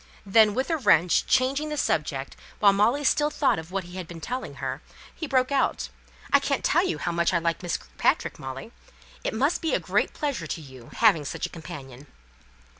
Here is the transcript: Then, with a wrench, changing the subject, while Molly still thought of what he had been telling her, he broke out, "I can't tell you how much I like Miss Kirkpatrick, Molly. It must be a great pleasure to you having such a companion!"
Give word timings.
Then, 0.25 0.55
with 0.55 0.71
a 0.71 0.77
wrench, 0.77 1.27
changing 1.27 1.69
the 1.69 1.77
subject, 1.77 2.35
while 2.57 2.73
Molly 2.73 3.03
still 3.03 3.29
thought 3.29 3.59
of 3.59 3.69
what 3.71 3.83
he 3.83 3.97
had 3.97 4.07
been 4.07 4.19
telling 4.19 4.55
her, 4.55 4.81
he 5.13 5.27
broke 5.27 5.51
out, 5.51 5.89
"I 6.33 6.39
can't 6.39 6.63
tell 6.65 6.83
you 6.83 6.97
how 6.97 7.11
much 7.11 7.31
I 7.35 7.37
like 7.37 7.61
Miss 7.61 7.77
Kirkpatrick, 7.77 8.39
Molly. 8.39 8.71
It 9.23 9.35
must 9.35 9.61
be 9.61 9.75
a 9.75 9.79
great 9.79 10.13
pleasure 10.15 10.47
to 10.47 10.59
you 10.59 10.89
having 10.95 11.23
such 11.23 11.45
a 11.45 11.49
companion!" 11.49 12.07